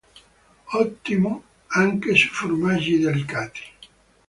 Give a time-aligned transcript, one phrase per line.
[0.79, 3.61] Ottimo anche su formaggi delicati.